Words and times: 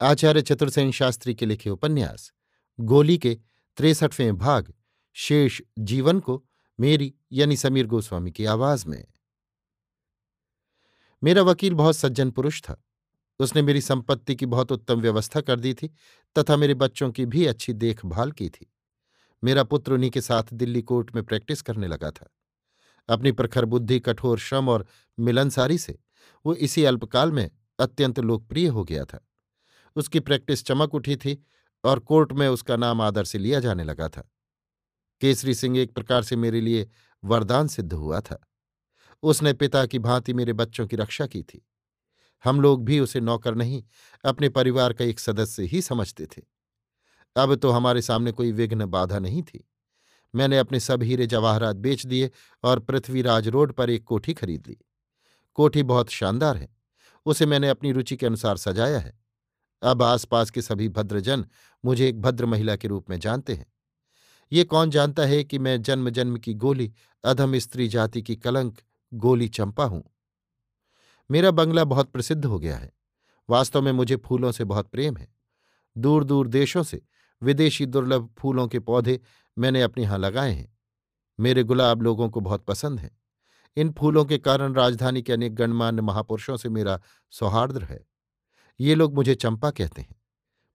आचार्य 0.00 0.42
चतुर्सेन 0.42 0.90
शास्त्री 0.90 1.34
के 1.34 1.46
लिखे 1.46 1.70
उपन्यास, 1.70 2.32
गोली 2.80 3.18
के 3.18 3.34
तिरसठवें 3.76 4.36
भाग, 4.36 4.74
शेष 5.12 5.62
जीवन 5.78 6.20
को 6.20 6.44
मेरी 6.80 7.14
यानी 7.32 7.56
समीर 7.56 7.86
गोस्वामी 7.86 8.32
की 8.32 8.44
आवाज़ 8.44 8.86
में। 8.86 9.06
मेरा 11.24 11.42
वकील 11.42 11.74
बहुत 11.74 11.96
सज्जन 11.96 12.30
पुरुष 12.30 12.62
था। 12.62 12.84
उसने 13.38 13.62
मेरी 13.62 13.80
संपत्ति 13.80 14.36
की 14.36 14.46
बहुत 14.46 14.72
उत्तम 14.72 15.00
व्यवस्था 15.00 15.40
कर 15.40 15.60
दी 15.60 15.74
थी 15.74 15.88
तथा 16.38 16.56
मेरे 16.56 16.74
बच्चों 16.74 17.10
की 17.10 17.26
भी 17.26 17.46
अच्छी 17.46 17.72
देखभाल 17.72 18.32
की 18.32 18.48
थी। 18.48 18.72
मेरा 19.44 19.64
पुत्र 19.64 19.92
उन्हीं 19.92 20.10
के 20.10 20.20
साथ 20.20 20.42
दिल्ली 20.52 20.82
कोर्ट 20.82 21.14
में 21.14 21.24
प्रैक्टिस 21.24 21.62
करने 21.62 21.86
लगा 21.86 22.10
था। 22.10 22.28
अपनी 23.08 23.32
प्रखर 23.32 23.64
बुद्धि, 23.64 24.00
कठोर 24.00 24.38
श्रम 24.38 24.68
और 24.68 24.86
मिलनसारी 25.20 25.78
से 25.78 25.98
वो 26.46 26.54
इसी 26.54 26.84
अल्पकाल 26.84 27.32
में 27.32 27.50
अत्यंत 27.78 28.20
लोकप्रिय 28.20 28.66
हो 28.66 28.84
गया 28.84 29.04
था। 29.04 29.28
उसकी 29.96 30.20
प्रैक्टिस 30.20 30.66
चमक 30.66 30.94
उठी 30.94 31.16
थी 31.16 31.44
और 31.84 31.98
कोर्ट 31.98 32.32
में 32.32 32.48
उसका 32.48 32.76
नाम 32.76 33.00
आदर 33.00 33.24
से 33.24 33.38
लिया 33.38 33.60
जाने 33.60 33.84
लगा 33.84 34.08
था। 34.08 34.32
केसरी 35.20 35.54
सिंह 35.54 35.78
एक 35.78 35.94
प्रकार 35.94 36.22
से 36.22 36.36
मेरे 36.36 36.60
लिए 36.60 36.90
वरदान 37.24 37.68
सिद्ध 37.68 37.92
हुआ 37.92 38.20
था। 38.20 38.48
उसने 39.22 39.52
पिता 39.52 39.86
की 39.86 39.98
भांति 39.98 40.32
मेरे 40.32 40.52
बच्चों 40.52 40.86
की 40.86 40.96
रक्षा 40.96 41.26
की 41.26 41.42
थी। 41.42 41.68
हम 42.44 42.60
लोग 42.60 42.84
भी 42.84 43.00
उसे 43.00 43.20
नौकर 43.20 43.54
नहीं, 43.54 43.84
अपने 44.24 44.48
परिवार 44.48 44.92
का 44.92 45.04
एक 45.04 45.20
सदस्य 45.20 45.62
ही 45.62 45.82
समझते 45.82 46.26
थे। 46.26 46.42
अब 47.36 47.54
तो 47.54 47.70
हमारे 47.70 48.02
सामने 48.02 48.32
कोई 48.32 48.52
विघ्न 48.52 48.86
बाधा 48.86 49.18
नहीं 49.18 49.42
थी। 49.42 49.70
मैंने 50.34 50.58
अपने 50.58 50.80
सब 50.80 51.02
हीरे 51.02 51.26
जवाहरात 51.26 51.76
बेच 51.76 52.06
दिए 52.06 52.30
और 52.64 52.78
पृथ्वीराज 52.78 53.48
रोड 53.48 53.72
पर 53.72 53.90
एक 53.90 54.04
कोठी 54.04 54.34
खरीद 54.34 54.66
ली। 54.66 54.76
कोठी 55.54 55.82
बहुत 55.82 56.10
शानदार 56.10 56.56
है। 56.56 56.76
उसे 57.26 57.46
मैंने 57.46 57.68
अपनी 57.68 57.92
रुचि 57.92 58.16
के 58.16 58.26
अनुसार 58.26 58.56
सजाया 58.56 58.98
है। 58.98 59.25
अब 59.82 60.02
आसपास 60.02 60.50
के 60.50 60.62
सभी 60.62 60.88
भद्रजन 60.88 61.46
मुझे 61.84 62.08
एक 62.08 62.20
भद्र 62.20 62.46
महिला 62.46 62.76
के 62.76 62.88
रूप 62.88 63.10
में 63.10 63.20
जानते 63.20 63.54
हैं। 63.54 63.66
ये 64.52 64.64
कौन 64.64 64.90
जानता 64.90 65.22
है 65.22 65.44
कि 65.44 65.58
मैं 65.58 65.82
जन्म 65.82 66.10
जन्म 66.10 66.36
की 66.36 66.54
गोली, 66.54 66.92
अधम 67.24 67.58
स्त्री 67.58 67.88
जाति 67.88 68.22
की 68.22 68.36
कलंक, 68.36 68.78
गोली 69.14 69.48
चंपा 69.48 69.84
हूँ? 69.84 70.04
मेरा 71.30 71.50
बंगला 71.50 71.84
बहुत 71.84 72.10
प्रसिद्ध 72.10 72.44
हो 72.44 72.58
गया 72.58 72.76
है। 72.76 72.92
वास्तव 73.50 73.82
में 73.82 73.92
मुझे 73.92 74.16
फूलों 74.16 74.52
से 74.52 74.64
बहुत 74.64 74.88
प्रेम 74.88 75.16
है। 75.16 75.34
दूर 75.98 76.24
दूर 76.24 76.48
देशों 76.48 76.82
से 76.82 77.02
विदेशी 77.42 77.86
दुर्लभ 77.86 78.34
फूलों 78.38 78.68
के 78.68 78.78
पौधे 78.78 79.20
मैंने 79.58 79.82
अपने 79.82 80.04
यहाँ 80.04 80.18
लगाए 80.18 80.52
हैं। 80.52 80.78
मेरे 81.40 81.62
गुलाब 81.62 82.02
लोगों 82.02 82.30
को 82.30 82.40
बहुत 82.40 82.64
पसंद 82.64 83.00
है। 83.00 83.18
इन 83.76 83.92
फूलों 83.92 84.24
के 84.24 84.38
कारण 84.38 84.74
राजधानी 84.74 85.22
के 85.22 85.32
अनेक 85.32 85.54
गणमान्य 85.54 86.02
महापुरुषों 86.02 86.56
से 86.56 86.68
मेरा 86.68 87.00
सौहार्द 87.30 87.82
है। 87.82 88.15
ये 88.80 88.94
लोग 88.94 89.14
मुझे 89.14 89.34
चंपा 89.34 89.70
कहते 89.70 90.02
हैं। 90.02 90.14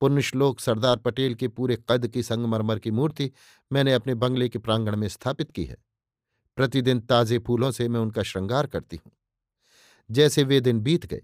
पुण्यश्लोक 0.00 0.60
सरदार 0.60 0.96
पटेल 0.96 1.34
के 1.34 1.48
पूरे 1.48 1.76
कद 1.88 2.08
की 2.08 2.22
संगमरमर 2.22 2.78
की 2.78 2.90
मूर्ति 2.90 3.30
मैंने 3.72 3.92
अपने 3.92 4.14
बंगले 4.14 4.48
के 4.48 4.58
प्रांगण 4.58 4.96
में 4.96 5.08
स्थापित 5.08 5.50
की 5.50 5.64
है। 5.64 5.76
प्रतिदिन 6.56 7.00
ताजे 7.00 7.38
फूलों 7.38 7.70
से 7.70 7.88
मैं 7.88 8.00
उनका 8.00 8.22
श्रृंगार 8.22 8.66
करती 8.66 8.96
हूँ। 8.96 9.12
जैसे 10.10 10.42
वे 10.42 10.60
दिन 10.60 10.80
बीत 10.80 11.06
गए, 11.06 11.22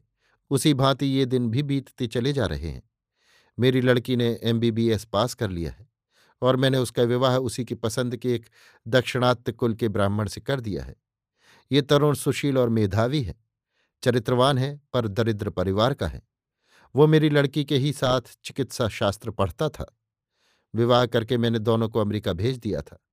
उसी 0.51 0.75
भांति 0.75 1.07
ये 1.07 1.27
दिन 1.27 1.51
भी 1.51 1.63
बीतते 1.63 2.07
चले 2.07 2.33
जा 2.33 2.47
रहे 2.47 2.69
हैं। 2.69 2.83
मेरी 3.59 3.81
लड़की 3.81 4.17
ने 4.17 4.41
एमबीबीएस 4.43 5.05
पास 5.05 5.35
कर 5.35 5.51
लिया 5.51 5.71
है 5.71 5.89
और 6.43 6.57
मैंने 6.57 6.79
उसका 6.79 7.03
विवाह 7.03 7.37
उसी 7.37 7.65
की 7.65 7.75
पसंद 7.75 8.17
के 8.17 8.35
एक 8.35 8.47
दक्षिणात्य 8.89 9.53
कुल 9.53 9.75
के 9.75 9.89
ब्राह्मण 9.89 10.29
से 10.29 10.41
कर 10.41 10.61
दिया 10.61 10.85
है। 10.85 10.97
ये 11.73 11.83
तरुण 11.83 12.15
सुशील 12.15 12.59
और 12.59 12.69
मेधावी 12.69 13.23
है, 13.23 13.35
चरित्रवान 14.03 14.59
है, 14.59 14.81
पर 14.93 15.09
दरिद्र 15.09 15.51
परिवार 15.51 15.95
का 15.95 16.07
है। 16.07 16.23
वो 16.97 17.07
मेरी 17.07 17.31
लड़की 17.31 17.65
के 17.65 17.77
ही 17.77 17.93
साथ 17.93 18.21
चिकित्सा 18.45 18.89
शास्त्र 18.89 19.31
पढ़ता 19.31 19.69
था। 19.69 19.99
विवाह 20.75 21.07
करके 21.07 21.39
मैंने 21.39 21.59
दोनों 21.59 21.89
को 21.89 22.01
अमेरिका 22.01 22.33
भेज 22.33 22.59
दिया 22.59 22.81
था। 22.81 23.05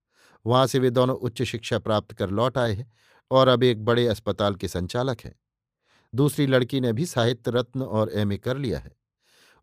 वहाँ 0.45 0.67
से 0.67 0.79
वे 0.79 0.89
दोनों 0.89 1.15
उच्च 1.15 1.43
शिक्षा 1.43 1.79
प्राप्त 1.79 2.13
कर 2.13 2.29
लौट 2.29 2.57
आए 2.57 2.73
हैं 2.73 2.91
और 3.31 3.47
अब 3.47 3.63
एक 3.63 3.85
बड़े 3.85 4.07
अस्पताल 4.07 4.55
के 4.55 4.67
संचालक 4.67 5.21
हैं। 5.21 5.35
दूसरी 6.15 6.47
लड़की 6.47 6.79
ने 6.79 6.93
भी 6.93 7.05
साहित्य 7.05 7.51
रत्न 7.51 7.81
और 7.81 8.11
एमए 8.13 8.37
कर 8.37 8.57
लिया 8.57 8.79
है। 8.79 8.95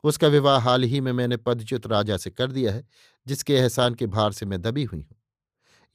उसका 0.04 0.28
विवाह 0.28 0.60
हाल 0.60 0.82
ही 0.82 1.00
में 1.00 1.12
मैंने 1.12 1.36
पदच्युत 1.36 1.86
राजा 1.86 2.16
से 2.16 2.30
कर 2.30 2.52
दिया 2.52 2.72
है, 2.72 2.86
जिसके 3.26 3.54
एहसान 3.54 3.94
के 3.94 4.06
भार 4.06 4.32
से 4.32 4.46
मैं 4.46 4.62
दबी 4.62 4.84
हुई 4.84 5.00
हूँ। 5.00 5.16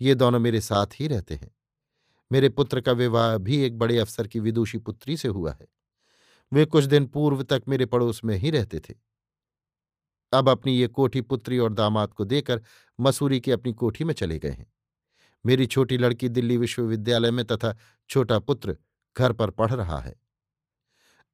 ये 0.02 0.16
दोनों 0.16 0.40
मेरे 0.40 0.62
साथ 0.62 0.86
ही 1.00 1.08
रहते 1.08 1.36
हैं। 1.36 1.52
मेरे 2.32 2.50
पुत्र 2.50 2.82
का 2.82 2.92
विवाह 2.92 3.38
भी 3.38 3.62
एक 3.62 3.78
बड़े 3.78 4.00
अफसर 4.00 4.28
की 4.28 4.40
विदुषी 4.40 4.78
पुत्री 4.78 5.18
से 5.18 5.28
हुआ 5.28 5.52
है। 5.52 5.68
वे 6.54 6.66
कुछ 6.66 6.84
दिन 6.84 7.06
पूर्व 7.06 7.44
तक 7.44 7.64
मेरे 7.68 7.86
पड़ोस 7.86 8.24
में 8.24 8.38
ही 8.38 8.52
रहते 8.52 8.80
थे। 8.80 8.94
अब 10.34 10.50
अपनी 10.50 10.78
ये 10.78 10.88
कोठी 10.88 11.22
पुत्री 11.22 11.60
और 11.60 11.74
दामाद 11.74 12.14
को 12.14 12.26
देकर 12.26 12.62
मसूरी 13.00 13.40
की 13.40 13.52
अपनी 13.52 13.74
कोठी 13.74 14.04
में 14.04 14.14
चले 14.14 14.40
गए 14.40 14.50
हैं। 14.50 14.74
मेरी 15.46 15.66
छोटी 15.66 15.98
लड़की 15.98 16.30
दिल्ली 16.30 16.58
विश्वविद्यालय 16.58 17.32
में 17.32 17.46
तथा 17.46 17.78
छोटा 18.10 18.40
पुत्र 18.40 18.78
घर 19.18 19.34
पर 19.34 19.50
पढ़ 19.50 19.72
रहा 19.72 20.00
है। 20.00 20.16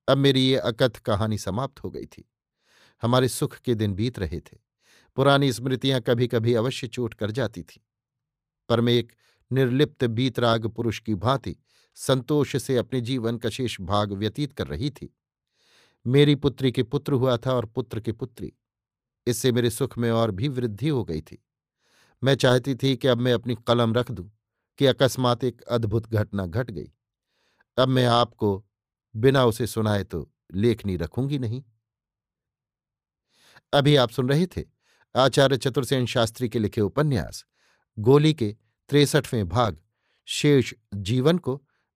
अब 0.08 0.18
मेरी 0.18 0.42
ये 0.42 0.58
अकथ 0.58 0.90
कहानी 0.90 1.38
समाप्त 1.38 1.84
हो 1.84 1.90
गई 1.90 2.06
थी। 2.06 2.30
हमारे 3.02 3.28
सुख 3.28 3.58
के 3.58 3.76
दिन 3.76 3.94
बीत 3.94 4.20
रहे 4.20 4.40
थे। 4.40 4.58
पुरानी 5.16 5.54
स्मृतियाँ 5.54 6.02
कभी 6.02 6.28
कभी 6.28 6.54
अवश्य 6.54 6.88
चोट 6.88 7.14
कर 7.14 7.32
जाती 7.32 7.64
थी। 7.64 7.86
पर 8.70 8.82
मैं 8.82 8.94
एक 8.94 9.14
निर्लिप्त 9.52 10.04
बीतराग 10.04 10.68
पुरुष 10.68 11.00
की 11.00 11.16
भांति 11.16 11.58
संतोष 11.96 12.56
से 12.56 12.78
अपने 12.78 13.02
जीवन 13.02 13.38
का 13.38 13.50
शेष 13.50 13.82
भाग 13.82 14.14
व्यतीत 14.14 14.54
कर 14.54 14.68
रही 14.68 14.90
थी। 14.90 15.18
मेरी 16.08 16.36
पुत्री 16.36 16.72
के 16.72 16.84
पुत्र 16.84 17.14
हुआ 17.14 17.38
था 17.38 17.54
और 17.54 17.66
पुत्र 17.66 18.00
की 18.00 18.12
पुत्री। 18.12 18.54
इससे 19.28 19.52
मेरे 19.52 19.70
सुख 19.70 19.98
में 19.98 20.12
और 20.12 20.32
भी 20.32 20.48
वृद्धि 20.48 20.88
हो 20.88 21.04
गई 21.04 21.22
थी। 21.22 21.44
मैं 22.24 22.36
चाहती 22.36 22.76
थी 22.76 22.98
कि 22.98 23.08
अब 23.08 23.18
मैं 23.18 23.34
अपनी 23.34 23.56
कलम 23.68 23.94
रख 23.94 24.12
दूँ 24.12 24.32
कि 24.78 24.86
अकस्मात 24.86 25.44
एक 25.44 25.62
अद्भुत 25.62 26.14
घटना 26.14 26.46
घट 26.46 26.72
गई। 26.72 26.92
अब 27.78 27.88
मैं 27.88 28.06
आपको 28.06 28.66
बिना 29.16 29.46
उसे 29.46 29.68
सुनाए 29.68 30.04
तो 30.04 30.32
लेखनी 30.54 30.98
रखूँगी 30.98 31.40
नहीं। 31.40 31.64
अभी 33.74 33.96
आप 33.96 34.10
सुन 34.10 34.30
रहे 34.30 34.48
थे 34.48 34.64
आचार्य 35.16 35.58
चतुर्सेन 35.58 36.06
शास्त्री 36.06 36.50
के 36.50 36.60
लिखे 36.60 36.82
उपन्यास, 36.82 37.46
गोली 38.00 38.34
के 38.34 38.56
तिरसठवें 38.90 39.50
भाग, 39.50 39.78
शेष 40.26 40.74
जीवन 40.94 41.38
को 41.38 41.64